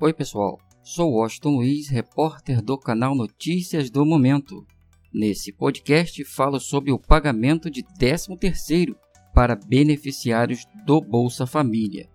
[0.00, 0.60] Oi, pessoal.
[0.80, 4.64] Sou Washington Luiz, repórter do canal Notícias do Momento.
[5.12, 8.94] Nesse podcast falo sobre o pagamento de 13º
[9.34, 12.08] para beneficiários do Bolsa Família.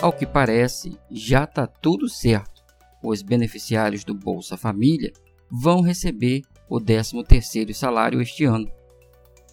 [0.00, 2.62] Ao que parece, já está tudo certo.
[3.02, 5.12] Os beneficiários do Bolsa Família
[5.50, 8.72] vão receber o 13º salário este ano.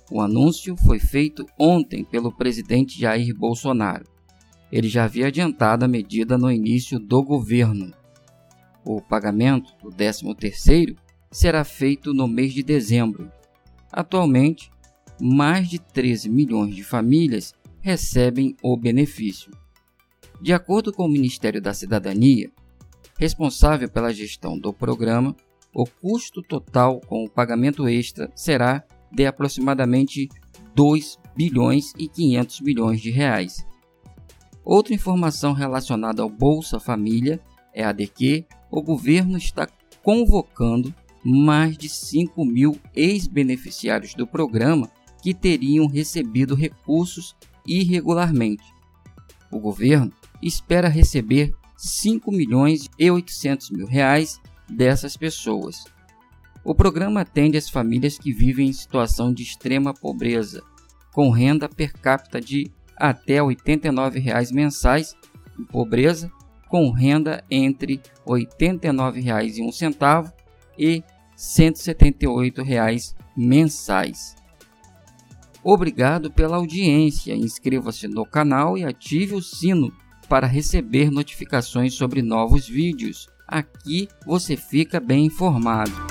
[0.09, 4.16] O anúncio foi feito ontem pelo presidente Jair Bolsonaro
[4.71, 7.93] ele já havia adiantado a medida no início do governo.
[8.83, 10.95] O pagamento do 13º
[11.31, 13.31] será feito no mês de dezembro.
[13.91, 14.71] Atualmente,
[15.19, 19.51] mais de 13 milhões de famílias recebem o benefício.
[20.41, 22.51] De acordo com o Ministério da Cidadania,
[23.17, 25.35] responsável pela gestão do programa,
[25.73, 30.29] o custo total com o pagamento extra será de aproximadamente
[30.75, 33.65] 2 bilhões e 500 milhões de reais.
[34.69, 37.39] Outra informação relacionada ao Bolsa Família
[37.73, 39.65] é a de que o governo está
[40.03, 44.91] convocando mais de 5 mil ex-beneficiários do programa
[45.23, 47.33] que teriam recebido recursos
[47.65, 48.65] irregularmente.
[49.49, 54.37] O governo espera receber 5 milhões e 800 mil reais
[54.69, 55.85] dessas pessoas.
[56.61, 60.61] O programa atende as famílias que vivem em situação de extrema pobreza,
[61.13, 65.15] com renda per capita de até R$ 89,00 mensais
[65.59, 66.31] em pobreza,
[66.67, 70.31] com renda entre R$ 89,01
[70.77, 71.03] e R$
[71.37, 74.35] 178,00 mensais.
[75.63, 77.35] Obrigado pela audiência.
[77.35, 79.91] Inscreva-se no canal e ative o sino
[80.29, 83.27] para receber notificações sobre novos vídeos.
[83.47, 86.06] Aqui você fica bem informado.